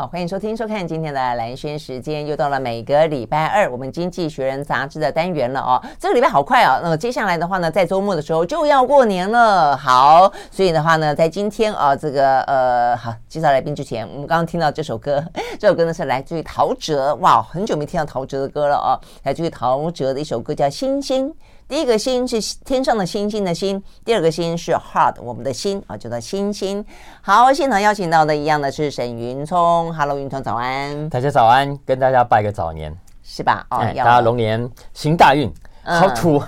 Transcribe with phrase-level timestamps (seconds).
[0.00, 5.76] 好，欢迎收听、收看今天的兰轩时间，又到了每个礼拜二我们《经济学人》杂志的单元了哦。
[5.98, 9.76] 这个礼拜好快哦，那么接下来的话呢，在周末的时候就要过年了。
[9.76, 15.22] 好，所以的话呢，在今天啊，这个呃，好，介绍来宾之前，我们刚刚听到这首歌，
[15.58, 21.28] 这首歌呢是来自于陶喆，哇，很久没听到陶喆的歌了哦，来自于陶喆的一首歌叫《星星》。
[21.70, 26.84] 第一个星是天上的星星的星，第二个星是 heart 我们的心啊，叫做星星。
[27.22, 32.92] 好，现场邀请到的一样的是沈云聪，Hello，云聪早安，大家早安，跟大家拜个早年，
[33.22, 33.64] 是吧？
[33.70, 35.48] 哦，哎、大家龙年行大运，
[35.84, 36.42] 好土，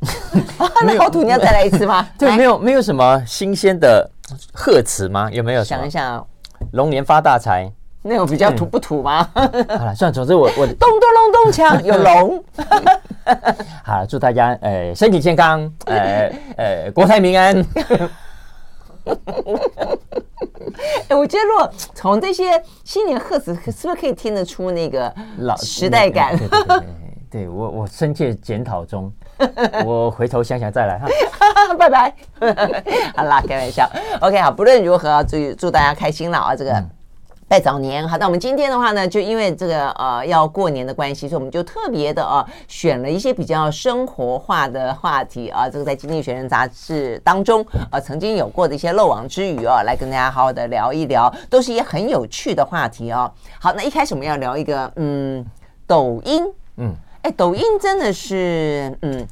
[0.00, 0.42] 嗯、
[0.86, 2.08] 那好土，你要再来一次吗？
[2.18, 4.10] 对，没有没有什么新鲜的
[4.54, 5.28] 贺词吗？
[5.30, 5.62] 有没有？
[5.62, 6.26] 想一想，
[6.72, 7.70] 龙年发大财。
[8.08, 9.28] 那种比较土不土吗？
[9.34, 9.46] 嗯、
[9.78, 12.44] 好了，算了，总之我我 咚咚隆咚锵有龙。
[13.84, 17.64] 好了，祝大家呃身体健康， 呃呃国泰民安。
[21.08, 26.36] 哎，我觉得如果从这些新年贺词，是不是可以听得出那个老时代感？
[27.30, 29.12] 对，我我深切检讨中，
[29.84, 31.06] 我回头想想再来哈。
[31.78, 32.14] 拜拜。
[33.14, 33.88] 好啦，开玩笑。
[34.20, 36.56] OK，好，不论如何，祝祝大家开心了啊！
[36.56, 36.72] 这个。
[36.72, 36.90] 嗯
[37.48, 53.32] 拜早年，好，那我们今天的话呢，就因为这个呃要过年的关系，所以我们就特别的啊选了一些比较生活化的话题啊，这个在《经济学人》杂志当中啊曾经有过的一些漏网之鱼啊，来跟大家好好的聊一聊，都是一些很有趣的话题哦。
[53.58, 55.42] 好，那一开始我们要聊一个嗯，
[55.86, 56.44] 抖音，
[56.76, 56.94] 嗯。
[57.30, 59.26] 抖音真的是，嗯，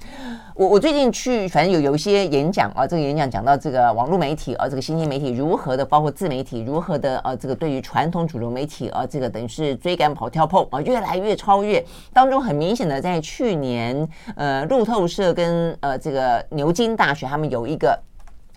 [0.55, 11.85] 我我最近去，反正有有一些演讲啊，这个演讲讲到这个网络媒体啊，这个新兴媒体如何的，包括自媒体如何的，呃，这个对于传统主流媒体啊，这个等于是追赶跑跳碰啊，越来越超越。
[12.13, 17.99] 当中很明显的，在去年，呃，路透社跟呃这个牛津大学他们有一个。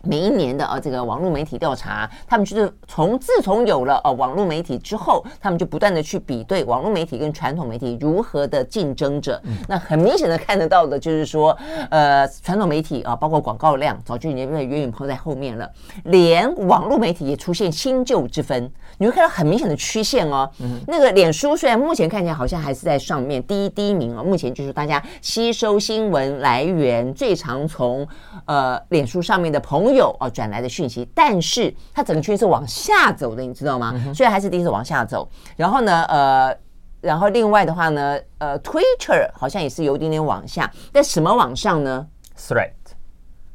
[0.04, 9.42] 每一年的呃，这个网络媒体调查，他们就是从自从有了呃网络媒体之后，他们就不断的去比对网络媒体跟传统媒体如何的竞争者。
[9.68, 11.58] 那很明显的看得到的就是说，
[11.90, 15.70] 呃，传统媒体啊，包括广告量，早就已经被远远抛在后面了。
[16.06, 20.50] 连网络媒体也出现新旧之分，你会看到很明显的曲线哦。
[20.88, 28.08] 那个脸书虽然目前看起来好像还是在上面第一第一名啊，目前就是大家吸收新闻来源最常从
[28.46, 30.00] 呃脸书上面的朋友。
[30.00, 33.94] 有哦转来的讯息，但是它整个趋势是往下走的，你知道吗？
[34.16, 35.28] 所以还是第一次往下走，
[35.58, 36.58] 然后呢，呃，
[37.02, 42.08] 然后另外的话呢，呃，Twitter 好像也是有一点点往下，但什么往上呢
[42.38, 42.72] ？Threat，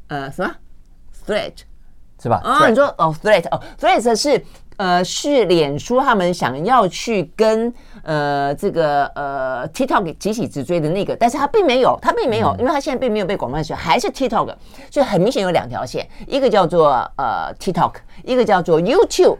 [0.09, 0.55] 呃，什么
[1.25, 1.53] ？Threat
[2.21, 2.41] 是吧？
[2.43, 4.45] 啊，你说哦，Threat 哦，Threat 是。
[4.77, 14.53] 呃，是脸书他们想要去跟呃这个呃 TikTok 给急起直追的那个，但是他并没有，他并没有，因为他现在并没有被广泛使用，还是 TikTok，
[14.91, 17.93] 所以很明显有两条线，一个叫做呃 TikTok，
[18.23, 19.37] 一个叫做 YouTube。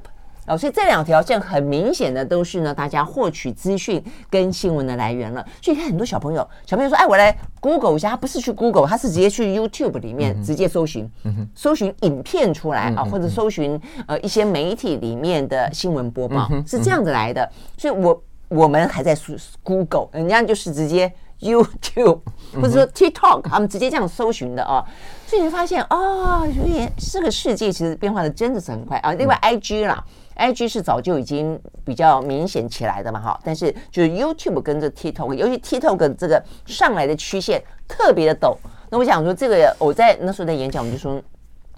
[0.47, 5.45] 哦，所以这两条线很明显的都是呢，大家获取资讯跟新闻的来源了。
[5.61, 11.09] 所以看很多小朋友，小朋友说：“哎，我来 Google 一下。”他不是去 Google，他是直接去 YouTube 里面直接搜寻，
[11.55, 17.49] 搜寻影片出来啊，或者搜寻呃一些媒体里面的新闻播报，是这样子来的。
[17.77, 19.17] 所以我我们还在
[19.63, 22.19] Google，人家就是直接 YouTube
[22.53, 24.83] 或者说 TikTok，他们直接这样搜寻的啊。
[25.27, 29.13] 所以你发现啊，原来这个世界其实变化的真的是很快啊。
[29.13, 30.03] 另外 IG 啦。
[30.37, 38.53] IG 是早就已经比较明显起来的嘛，哈，但是就是 YouTube 跟着 TikTok，尤其 TikTok 这个上来的曲线特别的陡。
[38.89, 41.21] 那我想说，这个我在那时候在演讲，我们就说，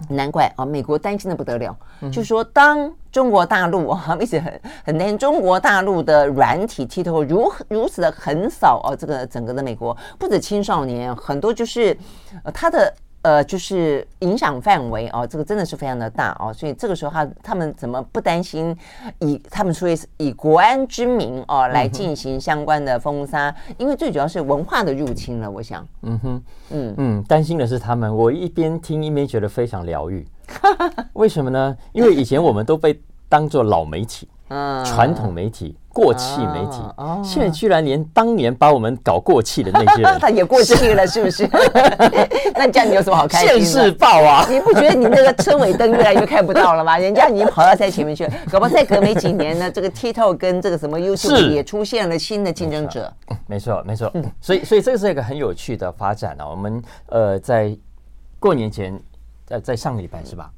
[0.08, 1.76] 难怪啊，美国担心的不得了，
[2.12, 11.96] 就说当中国大陆啊，一直很很担心中国大陆的软体 TikTok 如如此的横扫哦，这个整个的美国不止青少年，很多就是
[12.44, 12.94] 呃他的。
[13.22, 18.74] 呃，就是影响范围哦，这个真的是非常的大哦，所以这个时候他他们怎么不担心
[19.18, 23.54] 以他们说是以国安之名哦来进行相关的封杀？
[23.76, 25.86] 因为最主要是文化的入侵了，我想。
[26.02, 28.14] 嗯哼，嗯嗯，担心的是他们。
[28.14, 30.26] 我一边听一边觉得非常疗愈。
[31.14, 31.76] 为什么呢？
[31.92, 32.98] 因为以前我们都被
[33.28, 34.28] 当做老媒体。
[34.50, 35.76] 嗯，传统媒体。
[35.98, 36.78] 过气媒体，
[37.24, 41.44] 现在居然连当年把我们搞过气的那些人， 他也过气了，是不是？
[42.54, 43.64] 那这样你有什么好开心的？
[43.64, 44.46] 现世报啊！
[44.48, 46.96] 你不觉得你那个车尾灯越来越看不到了吗？
[46.98, 53.12] 人家已经跑到在前面去了，搞不好再隔没几年呢， 这个 TikTok 跟这个什么 YouTube 也出现了新的竞争者。
[53.48, 54.12] 没错，没错。
[54.40, 56.46] 所以，所以这个是一个很有趣的发展啊。
[56.48, 57.76] 我们呃，在
[58.38, 58.96] 过年前。
[59.48, 60.52] 在在上个礼拜是吧？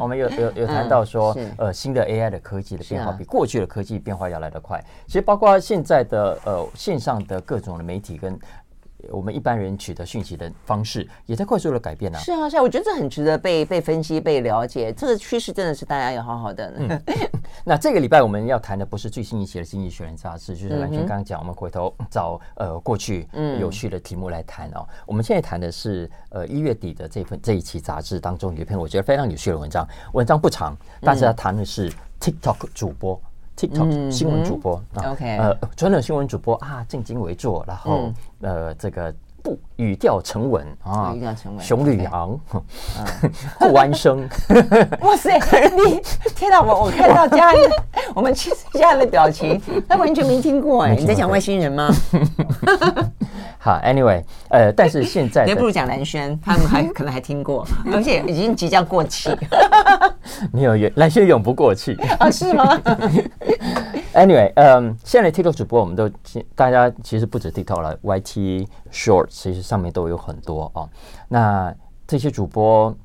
[0.00, 4.82] 我们有有有谈到说，呃，新的 AI 的科技的变化比过去的科技变化要来得快。
[5.06, 8.38] 其实包括现在的呃线上的各种的媒体跟。
[9.10, 12.20] 我们一般人取得讯息的方式也在快速的改变呢、啊。
[12.20, 14.92] 是啊，是啊，我觉得这很值得被被分析、被了解。
[14.92, 16.72] 这个趋势真的是大家要好好的。
[16.76, 17.02] 嗯、
[17.64, 23.28] 那这个礼拜我们要谈的不是最新一期的《经济学人》杂志，就是兰萱刚刚讲，我们回头找呃过去
[23.60, 24.80] 有趣的题目来谈哦。
[24.80, 33.20] 嗯、我们现在谈的是呃一月底的这份这一期杂志当中有一篇我觉得非常有趣的文章，文章不长，但是要谈的是 TikTok 主播。
[33.58, 39.12] TikTok 新闻主播啊，OK，呃，传统新闻主播啊，正襟危坐，然后呃，这个
[39.42, 42.38] 不语调沉稳啊，语调沉稳，熊旅昂，
[43.58, 44.28] 不安生，
[45.02, 45.36] 哇塞，
[45.76, 46.00] 你
[46.36, 47.70] 天哪我，我看到家人，
[48.14, 51.88] 我们其实家人的表情，他完全没听过哎，你在讲外星人吗？
[53.60, 59.30] 好，Anyway，呃，但是现在，也 不如讲蓝轩， 他们还可能还听过，而且已经即将过气。
[60.52, 62.30] 没有，兰萱永不过气啊？
[62.30, 62.64] 是吗
[64.14, 66.08] ？Anyway，嗯，现在 TikTok 主播，我们都
[66.54, 70.88] 大家其实不止 TikTok 了，YT Short 其实上面都有很多哦。
[71.28, 71.74] 那
[72.06, 72.96] 这些主播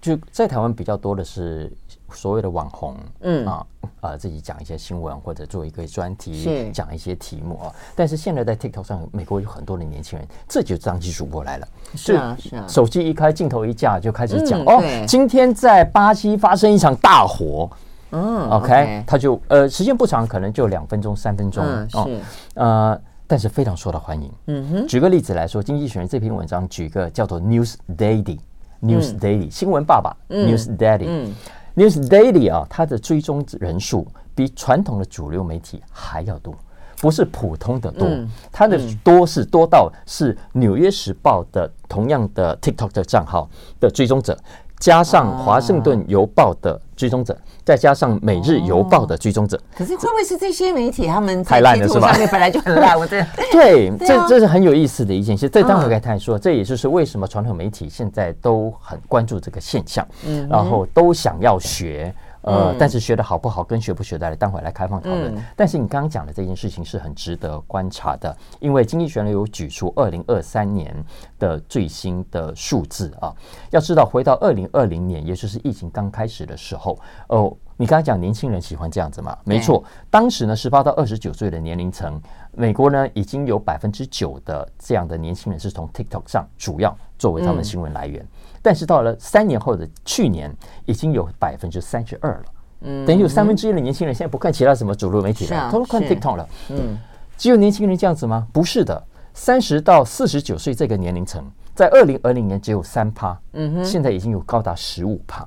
[0.00, 1.72] 就在台湾比较多的是。
[2.14, 3.66] 所谓的网红，嗯啊，
[4.00, 7.72] 呃，自己讲一些新闻或者做一个专题，讲一些题目啊。
[7.94, 11.68] 但是现在在 TikTok 上，美国有很多的年轻人，这就是当机主播来了。
[11.94, 17.68] 是啊，是啊，手机一开，镜头一架，就开始讲哦，今天在巴西发生一场大火。
[18.14, 22.10] 嗯，OK，他就呃，时间不长，可能就两分钟、三分钟哦。
[22.54, 24.30] 呃，但是非常受到欢迎。
[24.48, 31.30] 嗯哼，举个例子来说，《经济学人》这篇文章举个叫做 News Daddy，News Daddy 新闻爸爸，News Daddy。
[31.74, 36.54] News Daily 啊，它的追踪人数比传统的主流媒体还要多，
[37.00, 43.48] 不是普通的多，嗯、它的多是多到是《纽约时报》的同样的 TikTok 的账号
[43.80, 44.38] 的追踪者。
[44.82, 52.12] 加上《华盛顿邮报》的追踪者，再加上《每日邮报》的追踪者，可是会不会是这些媒体他们太烂了是吧？
[52.32, 55.48] 本来就很烂，我这 对，这这是很有意思的一件事。
[55.48, 60.04] 这当然可以谈说，这也就是为什么传统媒体现在都很关注这个现象，
[60.50, 62.12] 然后都想要学。
[62.42, 65.34] 呃，但是学的好不好，跟学不学的，待会来开放讨论。
[65.34, 70.94] 嗯、但是你刚刚讲的这件事情是很值得观察的，因为经济学人有举出二零二三年
[71.38, 73.32] 的最新的数字啊。
[73.70, 76.98] 要知道，回到二零二零年，也就是疫情刚开始的时候，
[77.28, 79.36] 哦，你刚才讲年轻人喜欢这样子嘛？
[79.44, 82.20] 没错，当时呢，十八到二十九岁的年龄层，
[82.52, 88.20] 美国呢已经有百分之九的这样的年轻人是从 TikTok 上主要作为他们新闻来源。
[88.20, 88.28] 嗯
[88.64, 90.48] 但是到了三年后的去年，
[90.84, 92.44] 已经有百分之三十二了，
[92.82, 96.96] 嗯，等于有三分之一的年轻人现在不看其他什么主流媒体了，都看 TikTok 了，嗯，
[97.36, 98.46] 只有年轻人这样子吗？
[98.52, 99.04] 不是的，
[99.34, 105.44] 三十到四十九岁这个年龄层，在二零二零年只有三趴，嗯哼，现在已经有高达十五趴。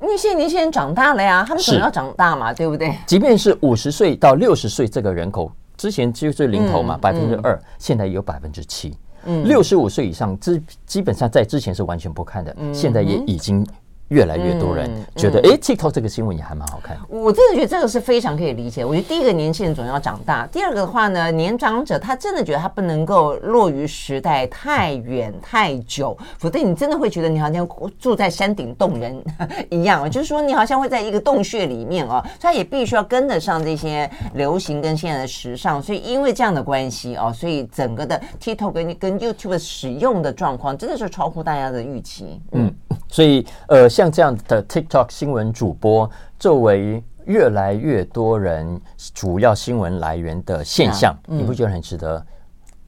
[0.00, 2.96] 因为现在年轻人长大了呀，他们总要长大嘛，对不对？
[3.04, 8.96] 即便是五十岁到六十岁这个人口，之前就是零头嘛，百分之二，现在也有百分之七。
[9.44, 13.66] 六十五岁以上，基基本上在之前是完全不看的，现在也已经。
[14.08, 16.96] 越来越多人觉得，哎，TikTok 这个新闻也还蛮好看。
[17.08, 18.84] 我真的觉得这个是非常可以理解。
[18.84, 27.66] 我觉得第一个，年轻人总要长大；第二个的话呢，年长者他真的觉得他不能够落于时代太远太久，否则你真的会觉得你好像
[27.98, 29.24] 住在山顶洞人
[29.70, 32.22] 一样，就是说你好像会在一个洞穴里面哦。
[32.38, 42.40] 他也必须要跟得上这些流行跟现在的时尚，所以因为这样的关系哦，所以整个的 TikTok 跟跟 YouTube 使用的状况真的是超乎大家的预期。
[42.52, 42.72] 嗯。
[43.14, 48.80] 所以，呃，像这样的 TikTok 新闻主播，作为越来越多人
[49.14, 52.26] 主要新闻来源的现象，你不觉得很值得？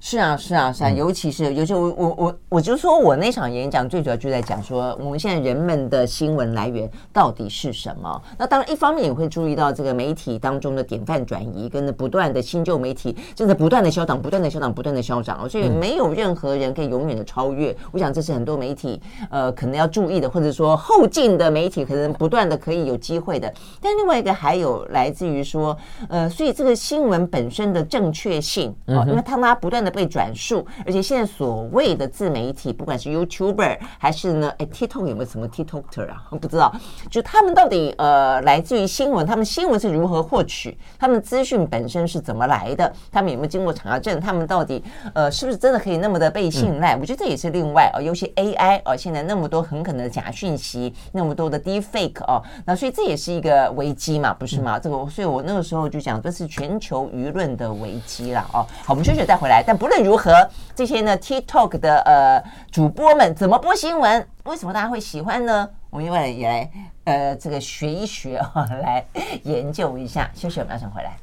[0.09, 8.23] 是啊，是啊，是啊，尤其是，尤其我我我我就说我那场演讲最主要就在讲说，我们现在人们的新闻来源到底是什么？
[8.39, 17.77] 那当然，一方面也会注意到这个媒体当中的典范转移，跟不断的新旧媒体正在不断的消长，不断的消长，不断的消长，所以没有任何人可以永远的超越。
[17.91, 23.53] 我想这是很多媒体呃可能要注意的，或者说后进的媒体可能不断的可以有机会的。
[23.81, 25.77] 但另外一个还有来自于说，
[26.09, 29.93] 呃，所以这个新闻本身的正确性啊，因为他们不断的。
[29.97, 36.23] 被转述，而且现在所谓的自媒体，不管是 YouTuber 还是呢，哎，TikTok 有没有什么 TikToker 啊？
[36.31, 36.71] 我不知道，
[37.11, 44.85] 就他们到底呃来自于新闻，他们新闻是如何获取，他们资讯本身是怎么来的，他们有没有经过查证，他们到底
[45.15, 46.95] 呃是不是真的可以那么的被信赖？
[46.97, 54.79] 我觉得这也是另外哦，尤其 AI 哦，现在那么多很可能的假讯息，那么多的 Deepfake 哦，那所以这也是一个危机嘛，不是吗？
[54.79, 58.67] 这个，所以我那个时候就讲，这是全球舆论的危机了哦。
[58.85, 59.63] 好，我们休息再回来。
[59.67, 64.27] 但不论如何，这些呢 TikTok 的呃主播们怎么播新闻？
[64.45, 65.69] 为什么大家会喜欢呢？
[65.91, 66.71] 我们一会也来
[67.05, 69.05] 呃这个学一学啊、哦，来
[69.45, 70.31] 研究一下。
[70.35, 71.17] 休息，我们马上回来。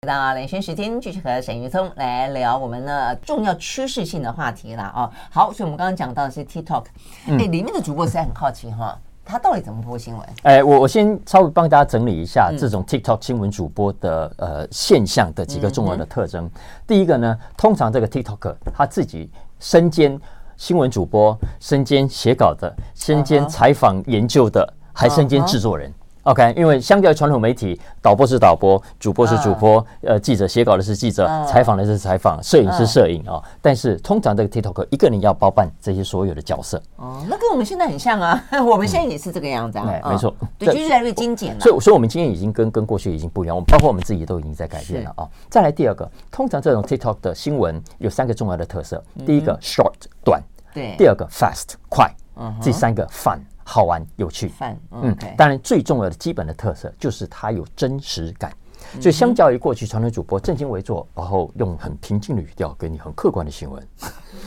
[0.00, 5.10] 回到连线时间，继续和沈玉聪来聊我们的重要趋势性的话题了哦。
[5.30, 6.84] 好，所以我们刚刚讲到的是 TikTok，
[7.26, 8.98] 哎，里面的主播实在很好奇哈。
[9.28, 10.26] 他到底怎么播新闻？
[10.44, 16.50] 哎，我我先稍微帮大家整理一下这种 TikTok 新闻主播的呃现象的几个重要的特征。
[16.86, 19.30] 第一个呢，通常这个 TikToker 他自己
[19.60, 20.18] 身兼
[20.56, 25.92] 新闻主播，身兼写稿的，身兼采访研究的，还身兼制作人。
[26.28, 33.42] OK，因为相较于传统媒体，导播是导播，主播是主播，呃，记者写稿的是记者，采访的是采访，摄影是摄影啊。
[33.62, 36.76] 但是通常这个 TikTok 一个人要包办这些所有的角色。
[36.96, 39.86] 哦，那跟我们现在很像啊， 我们现在也是这个样子啊。
[39.86, 41.60] 对，没错，对，就越来越精简了。
[41.60, 45.26] 所以，所以我们今天已经跟跟过去已经不一样，我们包括我们自己都已经在改变了啊。
[45.48, 50.42] 再来第二个，通常这种 TikTok 的新闻有三个重要的特色：第一个 short 短，
[50.74, 53.38] 对；第二个 fast 快，嗯；第三个 fun。
[53.70, 54.50] 好玩有趣，
[54.92, 58.50] 嗯，当然最重要的基本的特色就是它有真实感，
[58.98, 63.86] 所以相较于过去传统主播正襟危坐，然后用很平静的语调给你很客观的新闻，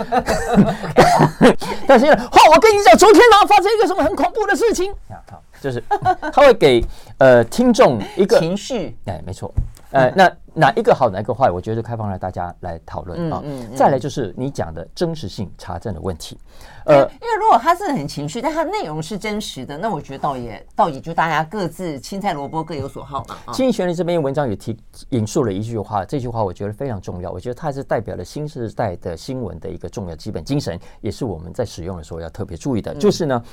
[1.86, 4.94] 但是好，我跟你讲，昨天呢发生一个什么很恐怖的事情，
[5.30, 5.84] 好，就是
[6.32, 6.82] 他会给
[7.18, 9.54] 呃听众一个情绪，哎，没错。
[9.92, 11.52] 呃，那哪一个好，哪一个坏？
[11.52, 13.44] 我觉得开放让大家来讨论啊。
[13.76, 16.38] 再来就是你讲的真实性查证的问题。
[16.86, 23.54] 呃，因为如果他是很情绪，但他内容是真实的，那我觉得倒也倒也就大家各自青菜萝卜各有所好嘛。
[23.54, 24.78] 经济学人这篇文章也提
[25.10, 27.30] 引述了一句话，这句话我觉得非常重要。
[27.30, 32.96] 我觉得它是代表了新时代的新闻的一个重要基本精神，也是我们在使用的时候要特别注意的。
[32.96, 33.44] 就是呢，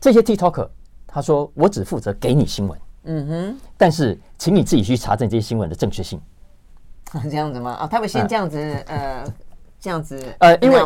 [0.00, 0.68] 这些 TikToker
[1.06, 2.78] 他说我只负责给你新闻。
[3.06, 6.20] 嗯哼，但是请你自己去查证这些新闻的正确性。
[7.30, 7.72] 这样子吗？
[7.72, 8.58] 啊，他会先这样子，
[8.88, 9.24] 呃，
[9.80, 10.80] 这样子，呃，因为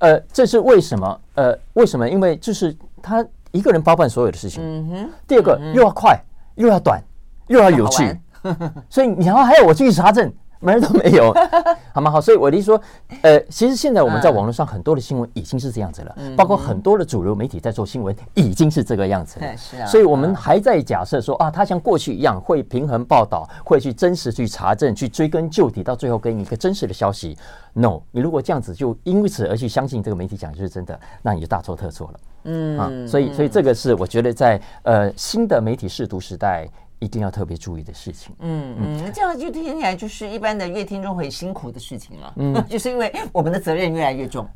[0.00, 1.20] 呃，这是为什么？
[1.34, 2.08] 呃，为什么？
[2.08, 4.62] 因为就是他一个人包办所有的事情。
[4.62, 5.10] 嗯哼。
[5.26, 6.18] 第二个又要快，
[6.56, 7.02] 又要短，
[7.48, 8.20] 又要有趣，
[8.90, 10.32] 所以你要还要我去查证。
[10.62, 11.34] 门儿都没有，
[11.92, 12.10] 好吗？
[12.10, 12.80] 好，所以我的意思说，
[13.22, 19.56] 呃，其实现在我们在网络上很多的新闻已经是这样子了，包括很多的主流媒体在做新闻已经是这个样子了。
[19.56, 27.36] 是啊，所以我们还在假设说啊，他像过去一样会平衡报道，会去真实去查证，去追根究底，到最后给你一个真实的消息。
[27.74, 32.20] No，你如果这样子就因此而去相信这个媒体讲的就是真的，那你就大错特错了。
[32.44, 36.68] 嗯啊，所以所以这个是我觉得在呃新的媒体试图时代。
[37.02, 38.32] 一定要特别注意的事情。
[38.38, 42.32] 嗯嗯，这样就听起来就是一般的乐听众很辛苦的事情了。
[42.36, 44.46] 嗯， 就是因为我们的责任越来越重。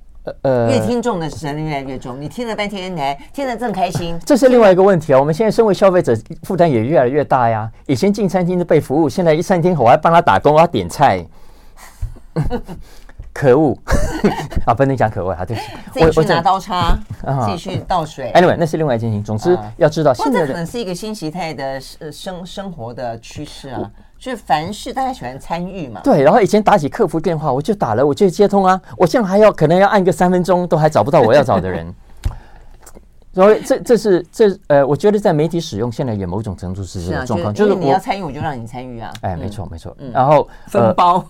[0.42, 2.20] 呃，越听众的责任越来越重。
[2.20, 4.16] 你听了半天，你还听得正开心。
[4.24, 5.18] 这是另外一个问题啊。
[5.18, 7.68] 我们现在身为消费者，负担也越来越大呀。
[7.86, 11.26] 以前进餐厅是被服务，现在一餐厅我还帮他打工，我要点菜。
[13.36, 13.76] 可恶
[14.64, 14.72] 啊！
[14.72, 16.98] 不能讲可恶啊，对不起，自己去拿刀叉，
[17.44, 18.32] 自己去倒水。
[18.34, 19.22] Anyway，那是另外一件事情。
[19.22, 21.78] 总之要知道，现在可能是一个新形态的
[22.10, 26.00] 生生活的趋势啊，就是凡事大家喜欢参与嘛。
[26.02, 31.86] 对，然后以前打起客服电话，我就打了，我就接通啊，我现在还要可能要按个三分钟，都还找不到我要找的人。
[33.36, 39.12] 所以这这是这呃，我觉得在媒体使用现在也某种程度是这个状况，就是你要参与，我就让你参与啊。
[39.20, 39.94] 哎，没错没错。
[40.10, 41.22] 然后分包，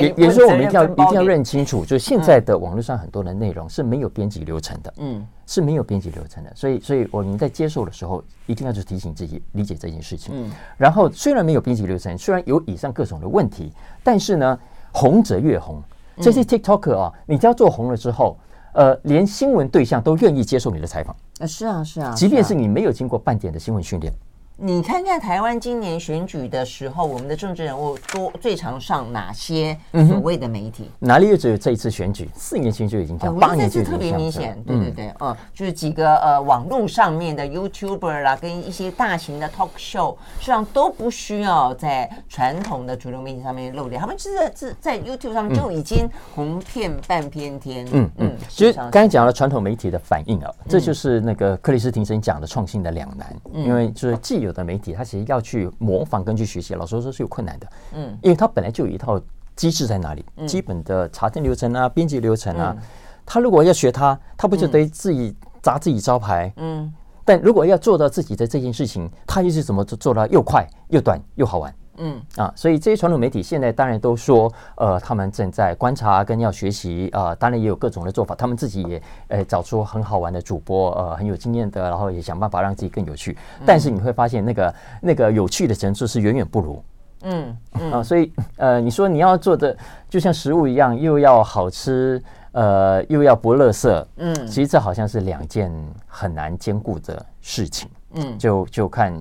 [0.00, 6.52] 也也是说，我们一定要一定要认清楚，就现在的网络上很多的内容是没有编辑流程的，嗯，是没有编辑流程的。
[6.56, 10.34] 所以所以我们在接受的时候，一定要去提醒自己理解这件事情。
[10.36, 14.58] 嗯，然后虽然没有编辑流程，虽然有以上各种的问题，但是呢，
[14.90, 15.80] 红者越红，
[16.20, 18.36] 这些 TikToker 啊，你只要做红了之后。
[18.76, 24.12] 呃，连新闻对象都愿意接受你的采访，啊，是啊，是啊，即便是你没有经过半点的新闻训练。
[24.56, 29.76] 你看看台湾今年选举的时候，我们的政治人物多最常上哪些
[30.08, 30.88] 所谓的媒体？
[31.00, 32.30] 哪里又只有这一次选举？
[32.36, 34.56] 四年前就已经这样，八年就特别明显。
[34.64, 47.84] 对对对，嗯，就是几个呃网络上面的 YouTuber 啦，跟一些大型的 Talk Show，实际上都不需要在传统的主流媒体上面露脸，他们是在在在 YouTube 上面就已经红遍半边天。
[47.90, 57.66] 嗯嗯，其实刚才讲了传统媒体的反应啊，这就是那个克里斯汀森讲的创新的两难，因为就是既有的媒体，他其实要去模仿跟去学习，老实说是有困难的。
[57.94, 59.20] 嗯，因为他本来就有一套
[59.56, 62.82] 机制在那里，嗯、基本的查证流程啊、编辑流程啊，嗯、
[63.26, 66.52] 他如果要学他，他不就得自己砸自己招牌？
[66.56, 66.92] 嗯，
[67.24, 71.74] 但如果要做到自己的这件事情，他又是怎么做做到又快又短又好玩？
[71.98, 83.36] 嗯啊，所以这些传统媒体现在当然都说，呃，他们正在观察跟要学习啊、呃，当然也有各种的做法，他们自己也呃找出很好玩的主播，呃，很有经验的，然后也想办法让自己更有趣。
[83.64, 86.82] 但是你会发现，那个那个有趣的程度是远远不如。
[87.22, 89.76] 嗯，嗯啊，所以呃，你说你要做的
[90.10, 92.22] 就像食物一样，又要好吃，
[92.52, 95.72] 呃，又要不垃圾，嗯，其实这好像是两件
[96.06, 97.88] 很难兼顾的事情。
[98.14, 99.14] 嗯，就就看。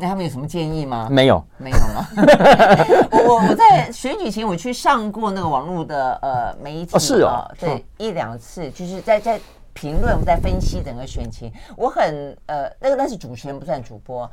[0.00, 1.08] 那他们有什么建议吗？
[1.10, 2.06] 没有，没有吗？
[3.26, 9.40] 我我在选举前我去上过那个网络的呃媒体，哦是哦，对，哦、一两次，就是在在
[9.72, 11.52] 评论、在分析整个选情。
[11.76, 14.30] 我很呃，那个那是主持人不算主播，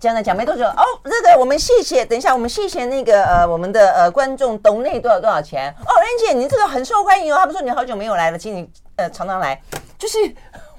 [0.00, 9.62] 这样的讲没多久哦，这个我们谢谢，等一下我们谢谢那个呃我们的呃观众董内多少多少钱哦，人姐你这个很受欢迎哦，他们说你好久没有来了，请你呃常常来，
[9.96, 10.18] 就是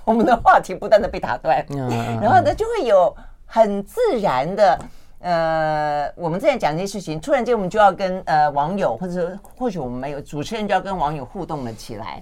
[0.03, 3.15] 我们的话题不断的被打断，嗯、然后呢就会有。
[3.55, 4.79] 很自然的，
[5.19, 12.21] 呃，我们正在讲这些事情，突然间我们就要跟呃网友，或者或许我们没有主持人就要跟网友互动了起来，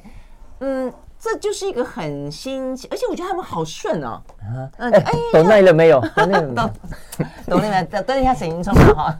[0.59, 0.93] 嗯。
[1.23, 4.21] 这就是一个很新奇，而且我觉得他们好顺哦。
[4.77, 6.01] 嗯，哎，懂那了没有？
[6.13, 6.73] 懂那了，
[7.47, 7.83] 懂那了。
[7.85, 9.17] 等等一下，沈云聪了哈。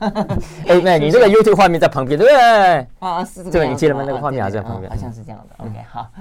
[0.68, 2.88] 哎，那你这个 YouTube 画面在旁边，对不对？
[3.00, 3.52] 啊，是这个。
[3.52, 4.04] 对，你记得吗？
[4.06, 5.56] 那个画面还在旁边，好像是这样的。
[5.64, 6.12] OK，好。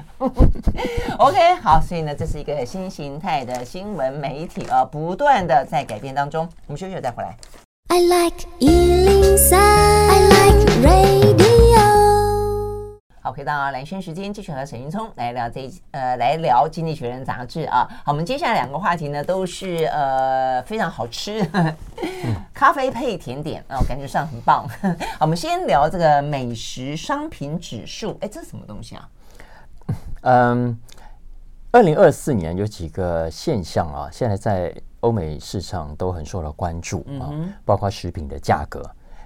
[1.19, 1.81] OK，好。
[1.81, 6.49] 所以呢，这是一个新形态的新闻媒体啊，不断的在改变当中。
[6.69, 7.37] 我们休息再回来。
[7.89, 11.42] I like 103, I like radio
[13.25, 17.89] 好，回到蓝轩时间，继续和沈云聪来聊这一呃，来聊《经济学人》杂志啊。
[18.05, 21.49] 好，我们接下来两个话题呢，都是呃非常好吃，
[22.53, 24.69] 咖啡配甜点啊，感觉上很棒。
[25.21, 29.09] 好，我们先聊这个美食商品指数，哎，这是什么东西啊？
[30.23, 30.77] 嗯，
[31.71, 38.83] 二零二四年有几个现象啊，现在在欧美市场都很受到关注啊，嗯、包括食品的价格。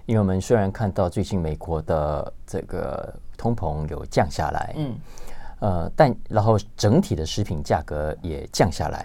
[0.06, 4.94] 因为我们虽然看到最近美国的这个通膨有降下来，嗯，
[5.58, 9.04] 呃，但然后整体的食品价格也降下来，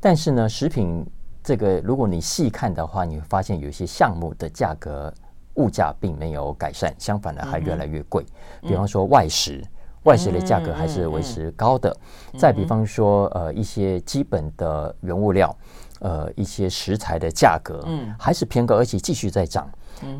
[0.00, 1.04] 但是呢，食品
[1.42, 5.12] 这个如果你细看的话，你会发现有一些项目的价格
[5.54, 8.24] 物价并没有改善，相反的还越来越贵。
[8.62, 9.60] 比方说外食，
[10.04, 11.94] 外食的价格还是维持高的。
[12.38, 15.52] 再比方说，呃，一些基本的原物料，
[15.98, 19.68] 呃，一些食材的价格，嗯，还是偏高，而且继续在涨。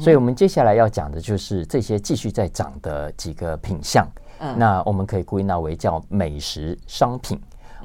[0.01, 4.07] 所以，我们接下来要讲的就是这些继续在涨的几个品项。
[4.41, 7.41] 嗯，那我们可以归纳为叫美食商品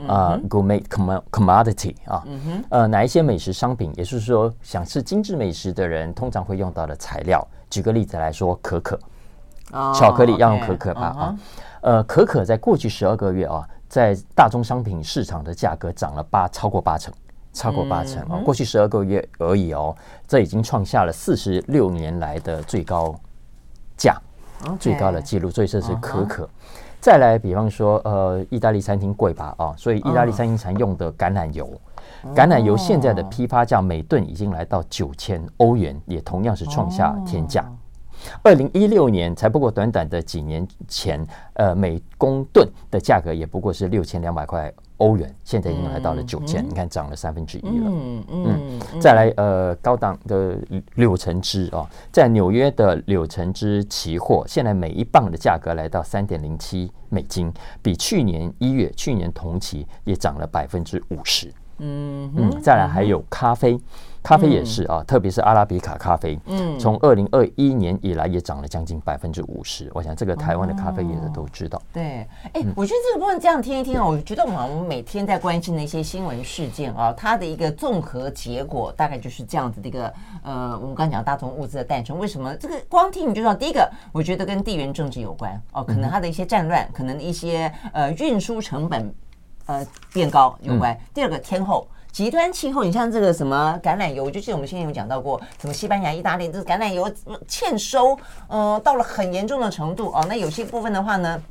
[0.07, 0.83] 啊，gourmet
[1.31, 2.23] commodity 啊。
[2.69, 7.45] 呃，哪一些美食商品，也就是说，想吃精致美食的人通常会用到的材料。
[7.69, 8.99] 举个例子来说，可可，
[9.95, 11.01] 巧克力要用可可吧？
[11.01, 11.35] 啊，
[11.81, 17.11] 呃，可可在过去十二个月啊，在大宗商品市场的价格涨了八，超过八成。
[17.53, 18.41] 超过八成哦！
[18.43, 19.95] 过去十二个月而已哦，
[20.27, 23.15] 这已经创下了四十六年来的最高
[23.95, 24.19] 价.
[24.79, 25.49] 最高的记录。
[25.51, 26.43] 所以这是可可。
[26.45, 26.49] Uh.
[26.99, 29.53] 再来，比方说，呃，意大利餐厅贵吧？
[29.57, 31.69] 啊，所以意大利餐厅常用的橄榄油
[32.25, 32.33] ，uh.
[32.33, 37.63] 橄榄油现在的批发价每吨已经来到九千欧元，也同样是创下天价。
[38.41, 44.73] 二零一六年才不过短短的几年前，呃，每公吨的价格也不过是六千两百块。
[44.97, 47.89] 欧元现在已经来到了九千，你看涨了三分之一了。
[47.89, 50.57] 嗯嗯，再来呃，高档的
[50.95, 61.51] 柳橙汁哦，在纽约的柳橙汁期货，现在每一磅的价格来到三点零七美金，比去年一月去年同期也涨了百分之五十。
[61.79, 63.77] 嗯嗯，再来还有咖啡。
[64.23, 69.91] 咖啡也是啊，嗯、特别是阿拉比卡咖啡，嗯，从二零二一年以来也涨了将近百分之五十。
[69.93, 71.77] 我想这个台湾的咖啡业者都知道。
[71.77, 89.13] 哦、对，哎、我觉得这个部分这样听一听啊，我觉得我们每天在关心的一些新闻事件啊，它的一个综合结果大概就是这样子的一个呃，我们刚讲大宗物资的诞生，为什么这个光听你就知道，第一个我觉得跟地缘政治有关哦，可能它的一些战乱，可能一些呃运输成本
[89.65, 90.93] 呃变高有关。
[90.93, 91.85] 嗯、第二个天候。
[92.13, 97.11] 极端气候，你像这个什么橄榄油，就记得我们先前有讲到过，什么西班牙、意大利，这橄榄油
[97.47, 98.15] 欠收，
[98.47, 100.23] 呃，到了很严重的程度哦。
[100.29, 101.41] 那有些部分的话呢，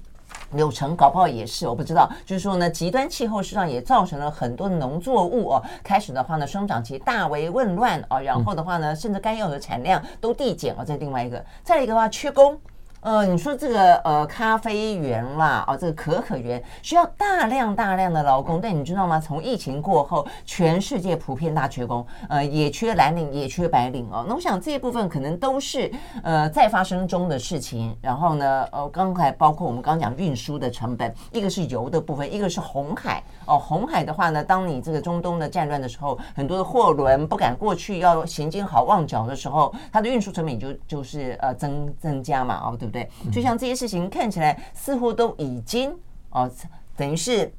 [0.53, 2.09] 柳橙搞不好也是，我不知道。
[2.25, 10.85] 就是说呢，极端气候实际上也造成了很多农作物哦，开始的话呢，生长期大为紊乱啊，然后的话呢，甚至该有的产量都递减了。
[10.85, 12.57] 这是另外一个，再一个的话，缺工。
[13.02, 19.18] 呃，你说这个呃咖啡园啦，哦，这个可可园需要大量大量的劳工，但你知道吗？
[19.18, 24.24] 从疫情过后，全世界普遍大缺工，呃，也缺蓝领，也缺白领哦。
[24.28, 25.90] 那我想这一部分可能都是
[26.22, 27.92] 呃在发生中的事情。
[28.00, 33.58] 然后呢，呃，刚才包括我们刚讲运输的成本，一个是油的部分，一个是红海哦。
[33.58, 42.91] 红海的话呢，当你这个中东的战乱的时候，很多的货轮不敢过去，要行经好望角的时候，它的运输成本就就是呃增增加嘛，哦，对？
[43.33, 45.92] 就像这些事情看起来似乎都已经
[46.31, 46.50] 哦，
[46.96, 47.52] 等于是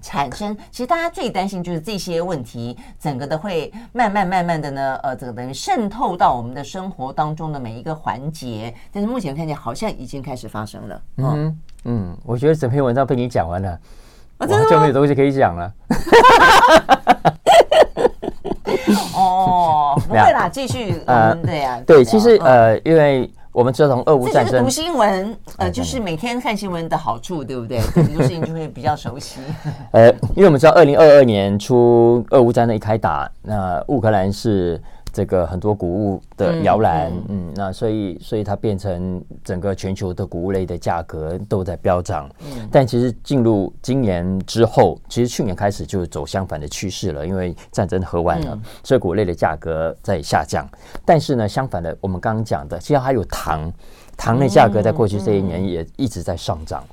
[0.00, 0.56] 产生。
[0.70, 8.74] 其实大家最担心就是这些问题，整个的会慢慢慢慢的呢，呃，这个等于渗透到我们的生活当中的每一个环节。
[8.92, 10.96] 但是目前看起来好像已经开始发生了。
[11.16, 13.80] 哦、嗯嗯，我觉得整篇文章被你讲完了，啊、
[14.38, 15.72] 我就没有东西可以讲了。
[19.14, 21.00] 哦，不会啦， 继续。
[21.06, 23.30] 呃、嗯，对呀、啊，对，其实呃，因为。
[23.58, 27.80] 我们知道从俄乌战争，读新闻，呃，就是每天看新闻的好处，对不对？
[27.80, 29.40] 很多事情就会比较熟悉。
[29.90, 34.80] 呃，因为我们知道，二零二二年初俄乌战争一开打，那乌克兰是。
[35.12, 50.68] 这个很多谷物的摇篮，嗯，嗯，那所以所以它变成整个全球的谷物类的价格都在飙涨，嗯，但其实进入今年之后，其实去年开始就走相反的趋势了，因为战争和完了，所以谷类的价格在下降。
[51.04, 53.72] 但是呢，相反的，我们刚刚讲的，其实还有糖，
[54.16, 56.84] 糖的价格在过去这一年也一直在上涨。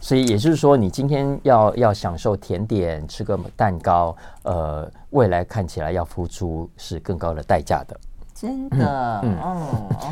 [0.00, 7.96] 所以也就是说，你今天要要享受甜点，吃个蛋糕，呃，未来看起来要付出是更高的代价的。
[8.32, 9.36] 真的，嗯，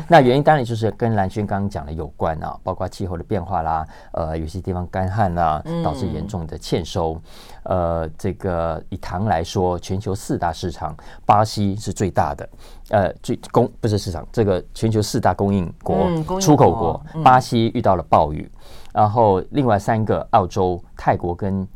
[0.07, 7.19] 那原因当然就是跟蓝轩刚刚讲的有关啊，包括气候的变化啦，呃，有些地方干旱啦，导致严重的欠收。
[7.63, 12.49] 嗯、呃，这个以糖来说，全球四大市场，巴西是最大的，
[12.89, 18.47] 呃，最供不是市场，这个全球四大供应国、嗯、应国出口国，嗯、巴西遇到了暴雨。
[18.93, 21.67] 然后，另外三个澳洲、泰国跟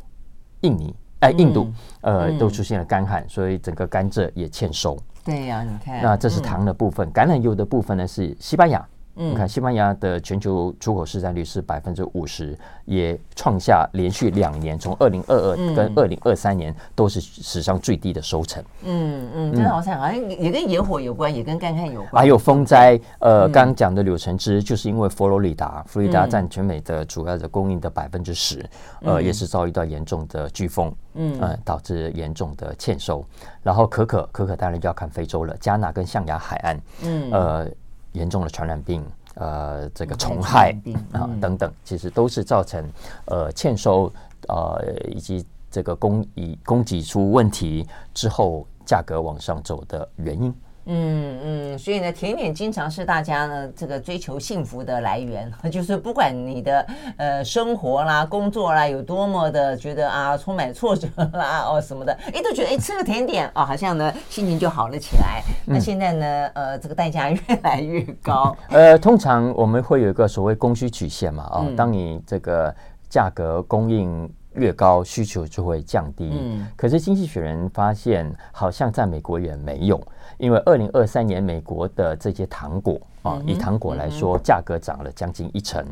[0.60, 1.68] 印尼，哎，印度，
[2.00, 4.98] 呃，都出现了干旱，所以整个甘蔗也欠收。
[5.24, 8.86] 对呀，你看，那这是糖的部分，橄榄油的部分呢是西班牙。
[9.16, 18.62] 嗯，你看西班牙的全球出口市占率是百分之五十，也创下连续两年，从二零二二跟二零二三年都是史上最低的收成。
[18.82, 22.22] 嗯嗯，真的好惨，好像也跟野火有关，也跟干旱有关。
[22.22, 28.68] 还有风灾，呃，刚刚讲的柳橙汁，就是因为佛罗里达，佛罗里达占全美的主要的供应的百分之十，
[29.02, 33.24] 呃，也是遭遇到严重的飓风，嗯，呃，导致严重的欠收。
[33.62, 37.68] 然后可可，可可当然就要看非洲了，加纳跟象牙海岸，嗯，呃。
[38.14, 40.74] 严重的传染病，呃，这个虫害
[41.12, 42.84] 啊等等，其实都是造成
[43.26, 44.12] 呃欠收，
[44.48, 50.54] 呃以及这个供以供给出问题之后价格往上走的原因。
[50.86, 65.42] 嗯嗯，所以呢，甜点经常是大家呢这个追求幸福的来源， 就是不管你的呃生活啦、工作啦有多么的觉得啊充满挫折啦 哦什么的，哎都觉得哎吃个甜点哦好像呢心情就好了起来。
[65.64, 68.56] 那现在呢呃这个代价越来越高。
[68.68, 72.74] 呃，通常我们会有一个所谓供需曲线嘛啊、哦，当你这个
[73.08, 76.30] 价格供应越高，需求就会降低。
[76.32, 80.00] 嗯，可是经济学人发现，好像在美国也没有。
[80.38, 85.84] 因为二零二三年美国的这些糖果啊，以糖果来说，价格涨了将近一成，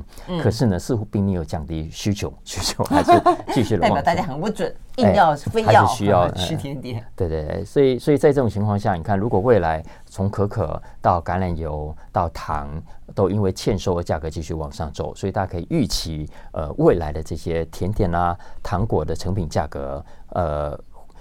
[0.43, 3.13] 可是呢，似乎并没有降低需求， 需求还是
[3.55, 3.83] 继续的。
[3.83, 7.03] 代表大家很不准，硬要非要需要 吃甜点。
[7.17, 12.69] 对对对，所以所以在这种情况下，你看，如果未来从可可到橄榄油到糖，
[13.15, 20.79] 都因为欠收的价格继续往上走，所以大家可以预期，呃，未来的这些甜点啊、糖果的成品价格，呃，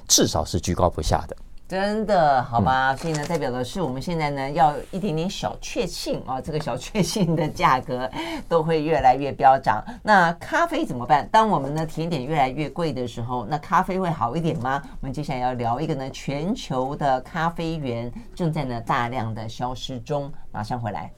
[0.07, 1.35] 至少是居高不下的。
[1.71, 8.11] 真的好吧，所以呢，代表的是我们现在呢要一点点小确幸啊，这个小确幸的价格
[8.49, 9.81] 都会越来越飙涨。
[10.03, 11.25] 那咖啡怎么办？
[11.31, 14.81] 当我们的甜点越来越贵的时候，那咖啡会好一点吗？
[14.99, 20.29] 我们接下来要聊一个呢，全球的咖啡园正在呢大量的消失中。
[20.51, 21.09] 马上回来。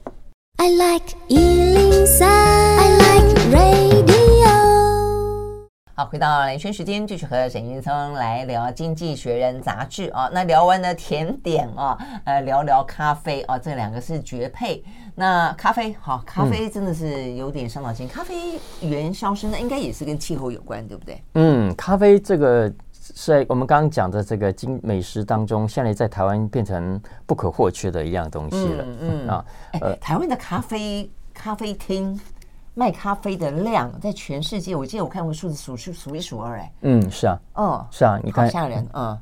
[0.58, 4.13] I like 103, I like radio
[5.96, 10.28] 好，回到兰萱时间，继续和沈云聪来聊《经济学人》杂志啊。
[10.32, 14.82] 那聊完了甜点啊，呃，聊聊咖啡啊，这两个是绝配。
[15.14, 18.08] 那咖啡好，咖啡真的是有点伤脑筋。
[18.08, 21.22] 嗯、咖啡原消失，那应该也是跟气候有关，对不对？
[21.34, 28.84] 嗯，咖啡这个是我们刚刚讲的这个经美食当中，现在在台湾变成不可或缺的一样东西了。
[28.84, 29.44] 嗯，嗯啊，
[29.80, 32.20] 呃，台湾的咖啡咖啡厅。
[32.74, 39.18] 卖咖啡的量在全世界，我记得我看过数字数数数一数二，哎，嗯，是啊，哦，是啊，你看，好吓人，嗯，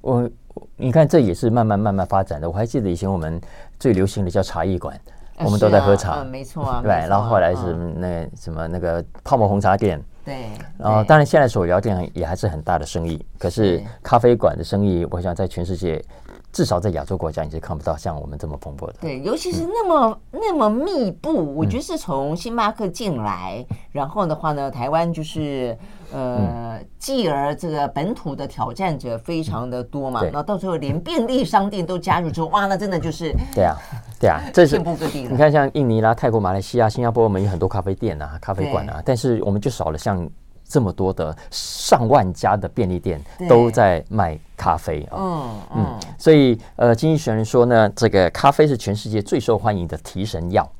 [0.00, 0.28] 我，
[0.76, 2.48] 你看这也是慢慢慢慢发展的。
[2.48, 3.40] 我还记得以前我们
[3.78, 4.98] 最流行的叫茶艺馆，
[5.38, 6.90] 我们都在喝茶，嗯，没错啊，对。
[6.90, 10.48] 然后后来是那什么那个泡沫红茶店，对。
[10.76, 16.04] 然后当然现在手摇店也还是很大的生意，可是咖啡馆的生意，我想在全世界。
[16.52, 18.94] 至少在亚洲国家，你是看不到像我们这么蓬勃的。
[19.00, 25.76] 对，尤其是那么、嗯、那么密布，我觉得是从星巴克进来，嗯、然后的话呢，台湾就是
[26.12, 30.22] 呃，继、嗯、而这个本土的挑战者非常的多嘛。
[30.32, 33.76] 那、嗯、到最后连便利商店都加入之后，哇，那真的就是 对啊，
[34.18, 35.22] 对啊，这是遍布各地。
[35.22, 40.28] 你看，像印尼啦、泰国、马来西亚、新加坡，我们有很多咖啡店啊、咖啡馆啊，但是我们就少了像。
[40.70, 50.70] 这么多的上万家的便利店都在卖咖啡啊，嗯嗯，所以呃，经济学人说呢，这个咖啡是全世界最受欢迎的提神药。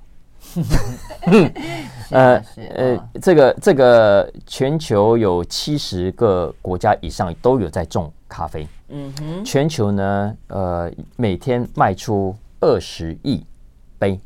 [2.10, 2.42] 呃
[2.74, 13.44] 呃，这个这个全球有七十个国家以上都有在种咖啡，嗯哼，全球呢，呃，每天卖出二十亿
[13.98, 14.20] 杯，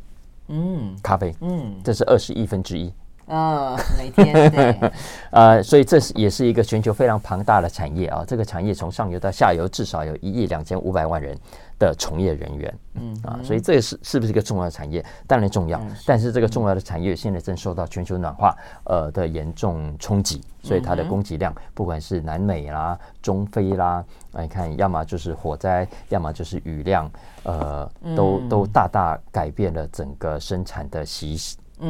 [0.49, 2.93] 嗯，咖啡，嗯，这是二十亿分之一。
[3.27, 4.93] 嗯，每天对，
[5.31, 8.25] 呃， 所以这是也是一个全球非常庞大的产业啊。
[8.27, 11.35] 这个产业从上游到下游至少有一亿两千五百万人
[11.79, 15.05] 的从业人员，嗯啊，所以这是是不是一个重要的产业？
[15.27, 27.11] 当然重要，但是这个重要的产业现在正受到全球暖化呃的严重冲击，所以它的供给量，不管是南美啦、中非啦，你看，要么就是火灾，要么就是雨量，
[27.45, 31.39] 呃，都都大大改变了整个生产的习。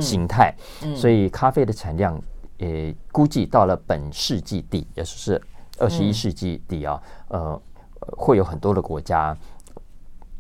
[0.01, 0.55] 形态，
[0.97, 2.20] 所以咖啡的产量，
[2.59, 5.40] 呃，估计到了本世纪底，也就是
[5.79, 7.61] 二十一世纪底啊，呃，
[8.16, 9.37] 会有很多的国家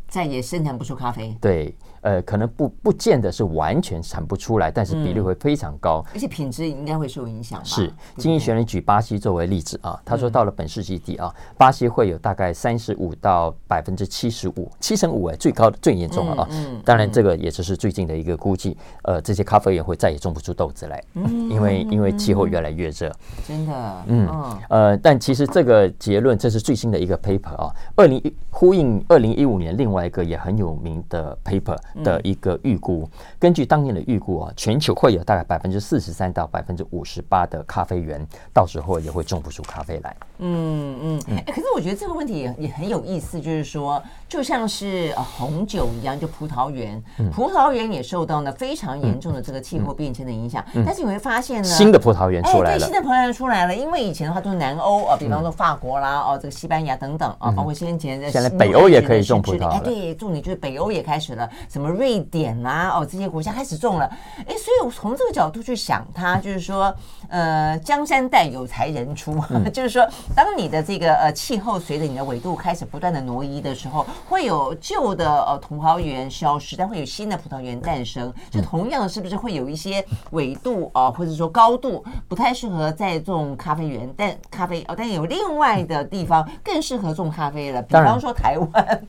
[0.08, 1.36] 再也生产不出咖啡。
[1.40, 1.74] 对。
[2.04, 7.64] 呃，可能不不见得是完全产不出来，但是比例会非常高，而且品质应该会受影响。
[7.64, 16.48] 是，经济学人举巴西作为例子啊，他说到了本世纪底啊，巴西会有大概三十五到百分之七十五，七成五哎，最高的最严重了啊。
[16.84, 18.76] 当然这个也只是最近的一个估计。
[19.04, 23.10] 呃，这些咖啡也会再也种不出豆子来，因为因为气候越来越热。
[23.48, 24.28] 真的，嗯
[24.68, 31.78] 呃，但其实这个结论这是最新的一个 paper 啊，二零一呼应二零一五年另外一个也很有名的 paper。
[32.02, 40.16] 的一个预估，根据当年的预估啊，全球会有大概百分之四十三到百分之五十八的咖啡园，到时候也会种不出咖啡来。
[40.38, 47.02] 嗯嗯，哎、欸，可是我觉得这个问题也也很有意思，就是说，就像是红酒一样，就葡萄园，
[47.32, 50.64] 葡萄园也受到呢非常严重的这个气候变迁的影响。
[50.84, 59.68] 但是你会发现呢，新的葡萄园出来了，欸、对，新的葡萄园出来了，因为以前的话都是南欧啊，比方说法国啦，哦，这个西班牙等等啊，包括先前的，现在北欧也可以种葡萄。
[59.68, 64.04] 哎，对，重点就是北欧也开始了，什么瑞典啊，哦，这些国家开始种了。
[64.38, 66.94] 哎，所以我从这个角度去想，它就是说，
[67.28, 78.32] 呃，江山代有才人出，嗯、 就是说，当你的这个呃气候随着你的纬度开始不断的挪移的时候，会有旧的呃葡萄园消失，但会有新的葡萄园诞生。
[78.50, 89.06] 就同样是不是会有一些纬度啊、呃，或者说高度不太适合再种咖啡园，但咖啡哦，但有另外的地方更适合种咖啡了，比方说台湾。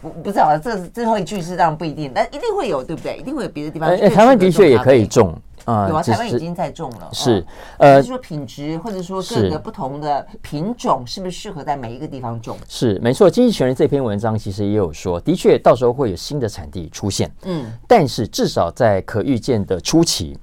[0.00, 3.16] 我 不知道，这最后一句是这样不一定，但一定会有，对不对？
[3.16, 3.88] 一定会有别的地方。
[3.88, 7.08] 哎，台湾的确也可以种啊，有啊，台湾已经在种了。
[7.12, 7.44] 是，
[7.78, 12.56] 呃，就是说品质或者说各个不同的品种，是不是适合在每一个地方种？
[12.68, 13.30] 是，没错。
[13.30, 17.30] 经济学人这篇文章其实也有说，的确到时候会有新的产地出现。
[17.44, 20.36] 嗯，但是至少在可预见的初期，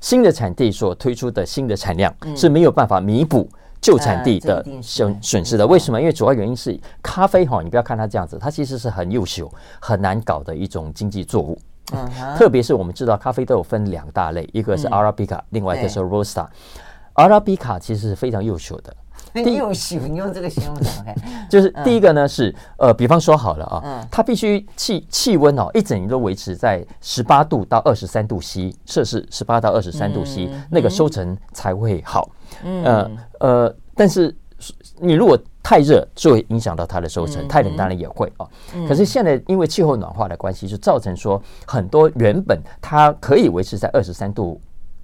[0.00, 3.48] 新的产地所推出的新的产量是没有办法弥补。
[3.84, 6.00] 旧产地的损损失的，为什么？
[6.00, 11.58] 因为主要原因是咖啡哈，你不要看它这样子，它其实是很优秀、很难搞的一种经济作物。
[11.92, 16.46] 嗯，特别是我们知道，咖啡豆有分两大类，一个是阿拉比卡，另外一个是 Robusta。
[17.12, 18.96] 阿拉比卡其实是非常优秀的。
[19.56, 21.14] 优秀，你用这个形容词，OK？
[21.50, 32.30] 就是第一个呢是呃，比方说好了啊，它必须气气温哦，一整年都维持在十八度到二十三度 C 摄氏，十八到二十三度 C，那个收成才会好。
[32.62, 34.34] 嗯呃呃，但是
[35.00, 38.46] 你如果太热，就会影响到它的收成；太冷当然也会啊。
[38.86, 44.60] 可是现在因为气候暖化的关系，就造成说很多原本它可以维持在二十三度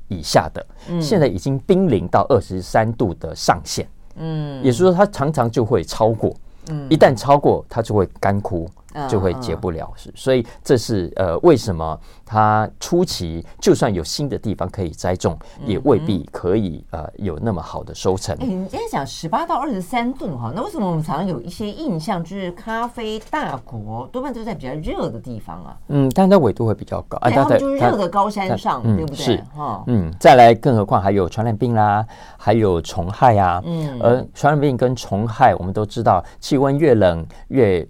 [0.09, 0.65] 以下的，
[1.01, 3.87] 现在已经濒临到二十三度的上限。
[4.21, 6.35] 嗯，也就是说它常常就会超过。
[6.69, 8.69] 嗯，一旦超过，它就会干枯。
[9.09, 18.35] 就会结不了，是，所以这是呃，为什么它初期就算有新的地方可以栽种，也未必可以呃有那么好的收成。
[18.41, 25.77] 哎，你今天讲十八到二十三度哈，那为什么我们常常有一些印象，就是咖啡大国多半都在比较热的地方啊？
[25.89, 29.17] 嗯，但它纬度会比较高，啊，他们就是热的高山上，对不对？
[29.17, 32.05] 是哈，嗯，再来，更何况还有传染病啦，
[32.37, 37.87] 还有虫害啊，嗯，而传染病跟虫害，我们都知道，气温越冷越。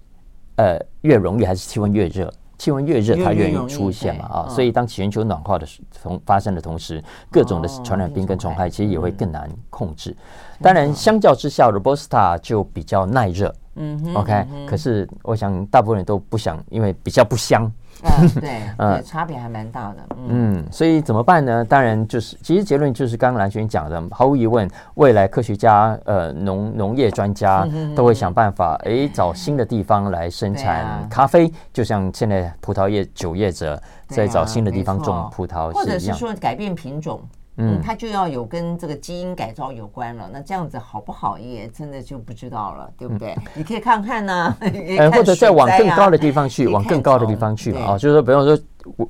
[0.60, 5.66] 呃，越容易还是气温越热，气温越热，它越容易出现嘛啊，所以当全球暖化的
[6.02, 10.14] 同发生的同时，各种的传染病跟虫害其实也会更难控制。
[10.60, 13.54] 当然，相较之下，Robusta 就比较耐热。
[13.76, 14.46] 嗯，OK。
[14.66, 17.72] 可是我想大部分人都不想，因为比较不香。
[18.20, 20.16] 嗯，对， 呃，差别还蛮大的。
[20.28, 21.64] 嗯，所以怎么办呢？
[21.64, 37.20] 当然就是，其实结论就是刚刚蓝轩讲的，毫无疑问，未来科学家、呃，农农业专家都会想办法，哎，找新的地方来生产咖啡，就像现在葡萄业酒业者在找新的地方种葡萄，或者是说改变品种。
[37.60, 40.28] 嗯，它就要有跟这个基因改造有关了。
[40.32, 43.32] 那这样子好不好也真的就不知道了，对不对？
[43.32, 44.56] 嗯、你可以看看呢、 啊，
[44.98, 48.58] 呃，或者再往更高的地方去，往更高的地方去嘛啊，就是说，比方说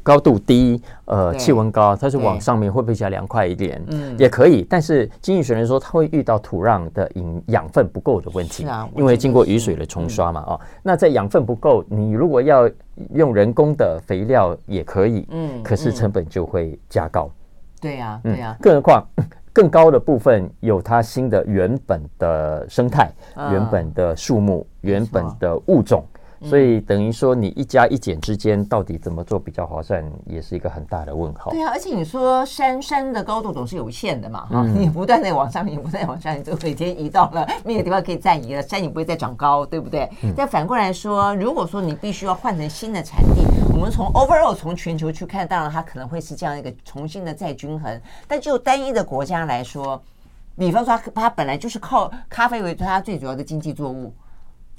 [0.02, 3.80] 高度低，呃，气温高，它是往上面会不会比较凉快一点？
[3.88, 4.66] 嗯，也可以。
[4.68, 10.66] 但是经济学人说，它会遇到土壤的营养分不够的问题，啊，因为经过雨水的冲刷嘛啊、嗯。
[10.82, 12.68] 那在养分不够，你如果要
[13.14, 17.30] 用人工的肥料也可以，嗯，可是成本就会加高。
[17.80, 19.06] 对呀、啊，对呀、啊，更何况
[19.52, 26.04] 更高的部分有它新的原本的生态、嗯、原本的树木、原本的物种。
[26.42, 31.50] 所以等于说，你一加一减之间到底怎么做比较划算，也是一个很大的问号。
[31.50, 40.08] 对啊，而且你说山山的高度总是有限的嘛，哈、嗯，你不断的往上，面不断往上，你就每天移到了那个地方可以再移了，山也不会再长高，对不对？
[40.22, 48.00] 嗯、但反过来说，如果说你必须要换成新的产地，我们从 overall 从全球去看，当然它可能会是这样一个重新的再均衡。
[48.26, 50.02] 但就单一的国家来说，
[50.56, 54.10] 比方说它它本来就是靠咖啡为它最主要的经济作物。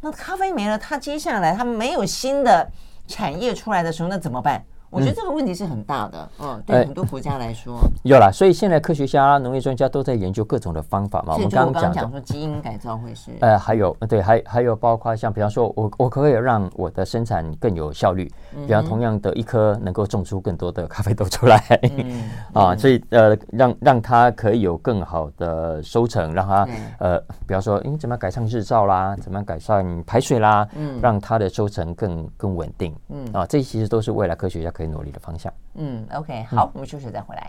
[0.01, 2.67] 那咖啡没了，它接下来它没有新的
[3.07, 4.63] 产业出来的时候，那怎么办？
[4.91, 11.33] 我觉得这个问题是很大的，嗯，对很多国家来说、欸、有啦，所以现在科学家、农业专家都在研究各种的方法嘛。
[11.33, 18.29] 我们刚刚讲说基因改造会是，呃，还有对，还还有包括像比方说，我我可不可以让我的生产更有效率？
[18.67, 21.57] 比方同样的一颗能够种出更多的咖啡豆出来，
[21.97, 26.67] 嗯、 啊，所以呃，让让它可以有更好的收成，让它
[26.99, 29.15] 呃，比方说，你怎么样改善日照啦？
[29.21, 30.67] 怎么样改善排水啦？
[30.75, 33.25] 嗯，让它的收成更更稳定，嗯。
[33.31, 35.53] 啊，这其实都是未来科学家可以努力的方向。
[35.75, 37.47] 嗯，OK，好，我们休息再回来。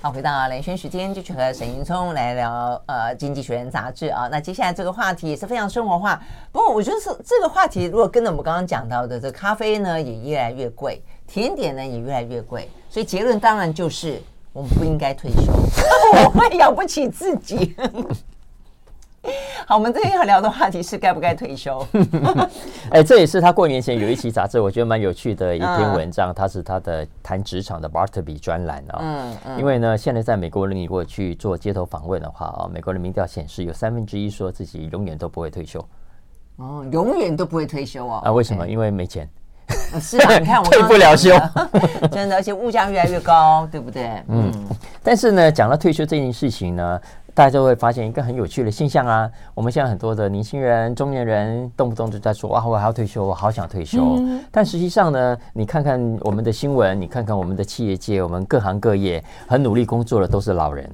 [0.00, 4.26] 好，回到雷轩时间，继续和沈云聪来聊呃《经济学人》杂志啊。
[4.28, 14.20] 那接下来这个话题也是非常生活化，不过我觉得是这个话题，如果跟着我们刚刚讲到的这咖啡呢，也越来越贵，甜点呢也越来越贵，所以结论当然就是
[14.52, 15.52] 我们不应该退休，
[16.26, 17.76] 我们养不起自己。
[19.66, 21.86] 好，我们今天要聊的话题是该不该退休？
[22.90, 26.32] 哎，这也是他过年前有一期杂志，我觉得蛮有趣的一篇文章。
[26.34, 28.98] 它是他的谈职场的 Bartleby 专栏啊。
[29.00, 29.58] 嗯嗯。
[29.58, 35.84] 因为呢，现在在美国，人如果去做街头访问的话啊，美国人民调显示有三分之一说自己永远都不会退休。
[36.56, 38.22] 哦，永远都不会退休哦。
[38.24, 38.32] 啊？
[38.32, 38.66] 为什么？
[38.66, 39.28] 因为没钱。
[40.00, 41.30] 是啊， 你看我退不了休，
[42.10, 44.22] 真的，而且物价越来越高，对不对？
[44.28, 44.50] 嗯。
[45.02, 47.00] 但是呢，讲到退休这件事情呢。
[47.38, 49.30] 大家就会发现一个很有趣的现象啊！
[49.54, 54.16] 我们现在很多的年轻人、中年人，动不动就在说：“啊，我还要退休，我好想退休。
[54.18, 60.90] 嗯”但实际上呢，你看看我们的新闻，你看看我们的企业界，我们各行各业很努力工作的都是老人。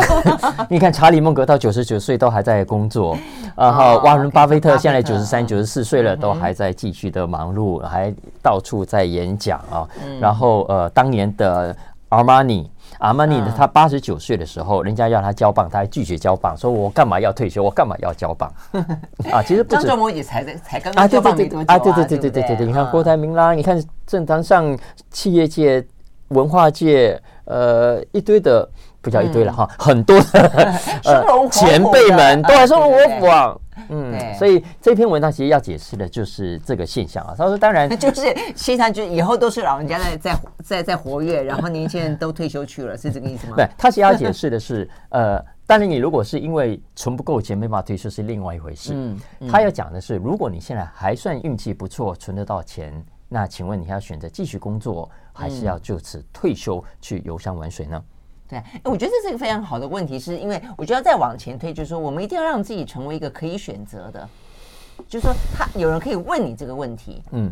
[0.70, 3.14] 你看查理·孟格到九十九岁都还在工作，
[3.54, 8.10] 然后沃伦·巴菲特现在九十三、九十四岁了，都还在继续的忙碌，还
[8.42, 9.86] 到处在演讲啊。
[10.18, 11.76] 然后呃，当年的
[12.08, 12.70] 阿玛尼。
[12.98, 17.62] 阿玛尼的他八十九岁的时候，人家要他交棒，他还拒绝交棒，说我干嘛要退休？
[17.62, 18.52] 我干嘛要交棒？
[19.32, 24.76] 啊，其实张忠谋也才才刚刚交棒没多久啊，对对对对对对对，你看郭台铭啦，你看政坛上、
[25.10, 25.84] 企业界、
[26.28, 28.68] 文化界，呃，一堆的
[29.00, 33.60] 不叫一堆了哈，很多的 呃前辈们都还说我不。
[33.88, 37.34] 嗯，所以这篇文章其实要解释的就是这个现象啊。
[37.36, 43.54] 他说，当然 就是现象就以后都是老人家在在在在活跃，然后年轻人都退休去了，是这个意思吗？
[43.56, 48.92] 对，他其实要解释的是，呃，当然你如果是因为存不够钱没办法退休是另外一回事。
[48.94, 52.92] 嗯，他要讲的是，如果你现在还算运气不错，存得到钱，
[53.28, 58.00] 那请问你还要选择继续工作，还是要就此退休去游山玩水呢？
[58.50, 64.28] 对，我觉得这是一个非常好的问题，是因为我觉得再往前推，就是说我们一定要让自己成为一个可以选择的，
[65.08, 67.48] 就是说他有人可以问你这个问题，嗯，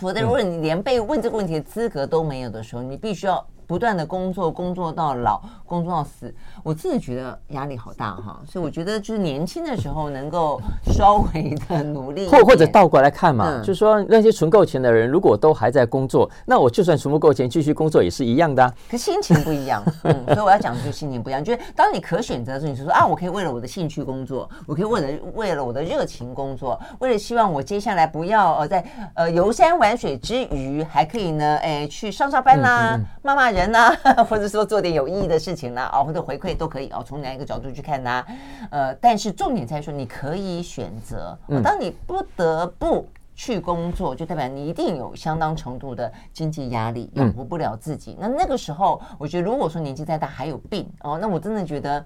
[0.00, 8.40] 否则如果你连被问这个问题的资格都没有的时候，你必须要不断的工作，工作到老，工作到死，我自己觉得压力好大哈。
[8.46, 10.60] 所以我觉得就是年轻的时候能够
[10.92, 18.72] 稍微的努力，或或者倒过来看嘛，嗯、就是说那些存够钱的人，如果都还在工作，那我就算存不够钱，继续工作也是一样的、啊。
[18.90, 21.42] 可心情不一样，嗯， 所以我要讲的就是心情不一样。
[21.42, 38.26] 就是当你可选择的时候，你就说啊，我可以为了我的兴趣工作，我可以为了为了我的热情工作，为了希望我接下来不要呃在呃游山玩水之余，还可以呢，哎，去上上班啦、啊，骂骂、嗯嗯、人呐、啊， 或者说做点有意义的事情啦、啊，啊，或者回馈都可以哦，从哪一个角度去看呐、啊？
[38.70, 41.36] 呃，但是重点在说，你可以选择。
[41.46, 48.12] 哦、当你不得不去工作，就代表你一定有相当程度的经济压力，养活不了自己。
[48.12, 51.98] 嗯、那那个时候，我觉得如果说年纪再大还有病哦，那我真的觉得，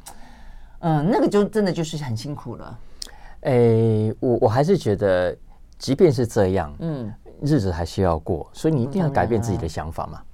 [0.81, 2.79] 嗯、呃，那个就真的就是很辛苦了。
[3.43, 5.37] 哎，我我还是觉得，
[5.79, 10.21] 即便是这样，嗯，日子还是要过，所以你一定要改变自己的想法嘛。
[10.21, 10.27] 嗯，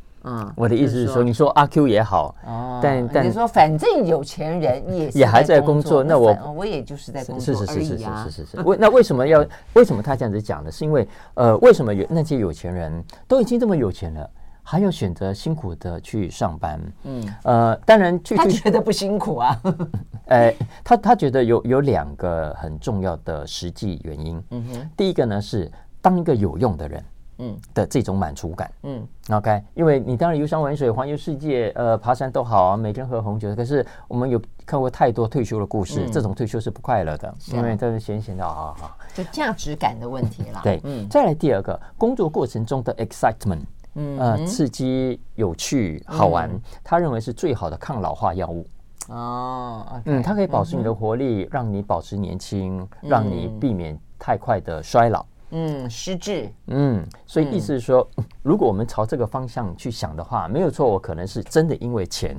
[0.56, 8.60] 我的意思是说，你说阿 Q 也好，哦，但但你说反正有钱人也也还在工作，那我我也就是在工作是是是是是是是。
[8.62, 10.70] 为那为什么要为什么他这样子讲呢？
[10.70, 14.28] 是因为呃，为什么有那些有钱人都已经这么有钱了，
[14.62, 16.80] 还要选择辛苦的去上班？
[17.04, 19.60] 嗯呃，当然去他觉得不辛苦啊。
[20.26, 20.52] 哎，
[20.82, 24.42] 他他觉得有有两个很重要的实际原因。
[24.50, 25.70] 嗯哼，第一个呢是
[26.02, 27.02] 当一个有用的人。
[27.38, 33.54] 嗯的这种满足感，嗯，OK，因为你当然游山玩水、环游世界，呃，爬山都好啊，每天喝红酒。
[33.54, 40.60] 可是我们有看过太多退休的故事，嗯、这种退休是不快乐的，是因为这是闲闲的啊啊，就价值感的问题了。
[40.62, 43.60] 对，嗯，再来第二个，工作过程中的 excitement，
[43.94, 48.66] 嗯，呃，刺激、有趣、好玩，嗯、他认为是最好的抗老化药物。
[49.08, 55.24] 哦，okay, 嗯，它可以保持你的活力，嗯、让你保持年轻，让你避免太快的衰老。
[55.50, 56.50] 嗯，失智。
[56.66, 62.36] 嗯，所以意思是说，嗯、 如果我们朝这个方向去想的话，没有错，我可能是真的因为钱，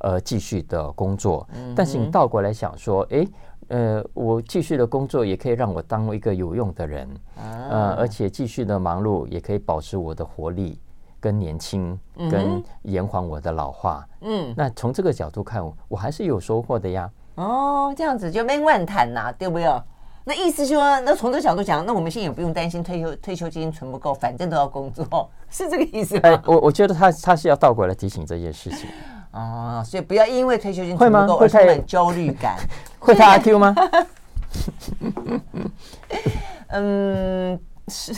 [0.00, 1.48] 呃，继续的工作。
[1.54, 3.26] 嗯，但是你倒过来想说，哎，
[3.68, 10.80] 呃，我继续的工作也可以让我当一个有用的人，啊、呃，而且继续的忙碌也可以保持我的活力
[11.20, 11.98] 跟年轻，
[12.30, 14.06] 跟延缓我的老化。
[14.22, 17.10] 嗯，那从这个角度看，我还是有收获的呀。
[17.36, 19.64] 哦，这样子就没万谈呐，对不对？
[20.28, 26.20] 那意思就是说，那从这个角度讲，那我们现在也不用担心退休退休金存不够，反正都要工作， 是这个意思吗？
[26.24, 28.90] 哎，我我觉得他他是要倒过来提醒这件事情
[29.32, 32.58] 哦，所以不要因为退休金存不够而充满焦虑感。
[33.00, 33.74] 会太 阿 Q 吗？
[36.66, 37.58] 嗯，
[37.88, 38.12] 是，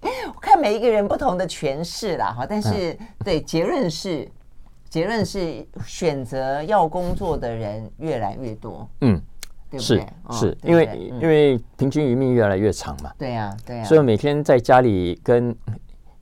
[0.00, 4.26] 我看每一个人不同的诠释啦哈，但是、嗯、对结论是
[4.88, 9.20] 结论是选择要工作的人越来越多，嗯。
[9.78, 13.12] 是是，因为因为平均余命越来越长嘛。
[13.18, 13.84] 对呀对呀。
[13.84, 15.54] 所以每天在家里跟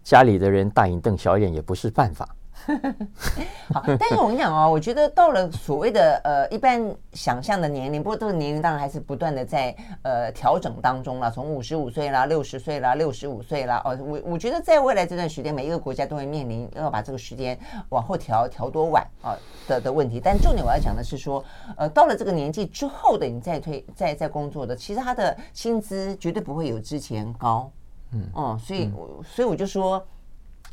[0.03, 2.29] 家里的人大眼瞪小眼也不是办法。
[3.73, 11.31] 好，但是我跟你讲哦，我觉得到了所谓的呃一般想象的年龄，不过这个年龄当然还是不断的在呃调整当中了。
[11.31, 17.59] 从五十五岁啦、六十岁啦、六十五岁啦，哦，我我觉得在未来这段时间，每一个国家都会面临要把这个时间
[17.89, 20.21] 往后调调多晚啊的的问题。
[20.23, 21.43] 但重点我要讲的是说，
[21.77, 27.71] 呃，到了这个年纪之后的你再退再再工作的，其实他的薪资绝对不会有之前高。
[28.13, 30.03] 嗯哦，所以我所以我就说，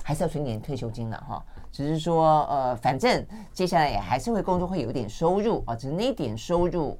[0.03, 1.43] 还是要存点退休金的哈。
[1.75, 3.21] 只是说，呃，反正
[3.51, 5.75] 接下来也还是会工作，会有点收入啊。
[5.75, 6.97] 只是那点收入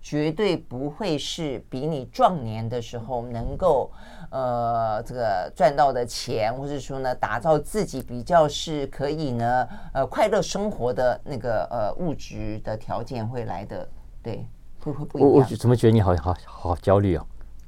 [0.00, 3.90] 绝对不会是比你壮年的时候能够，
[4.30, 13.88] 呃，这个赚到的钱，或者说呢，打造自己比较是可以呢，呃，快乐生活的那个呃物质的条件会来的，
[14.22, 14.46] 对，
[14.84, 15.30] 会会不一样。
[15.32, 17.26] 我我怎么觉得你好好好焦虑啊？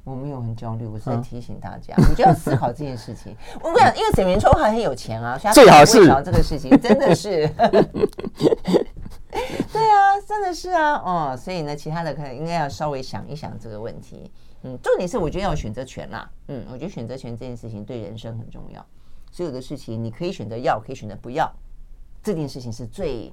[0.09, 3.35] 我没有很焦虑，我是在提醒大家，我就要思考这件事情。
[3.61, 7.47] 我跟你讲，因为沈云聪还很有钱啊，所以他最好是想这个事情，真的是。
[9.71, 14.31] 对啊，真的是啊，哦，所以呢，其他的可能应该要稍微想一想这个问题。
[14.63, 16.27] 嗯，重点是我觉得要有选择权啦。
[16.47, 18.83] 嗯，我觉得选择权这件事情对人生很重要。
[19.31, 21.49] 所有的事情你可以选择要，可以选择不要，
[22.23, 23.31] 这件事情是最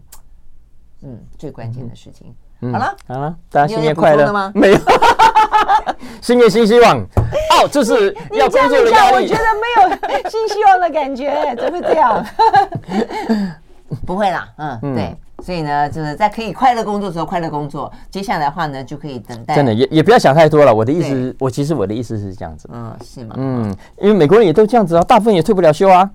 [1.00, 2.34] 嗯最关键的事情。
[2.60, 4.52] 好了好了，大家新年快乐吗？
[4.54, 4.78] 没有。
[6.20, 9.16] 新年新希望，哦，就是要工作的压力。
[9.16, 12.26] 我觉得没有新希望的感觉，怎么会这样？
[14.04, 17.90] 不会啦，嗯，嗯对，所以呢，就是在可以快乐工作的时候快乐工作。
[18.10, 19.54] 接下来的话呢，就可以等待。
[19.54, 20.74] 真的也也不要想太多了。
[20.74, 22.68] 我的意思，我其实我的意思是这样子。
[22.72, 23.36] 嗯，是吗？
[23.38, 26.10] 嗯，因为美国人也都这样子啊，大部分也退不了休啊。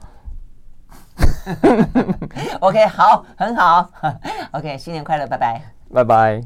[2.60, 3.90] OK，好，很好。
[4.52, 5.62] OK，新年快乐，拜拜，
[5.94, 6.42] 拜拜。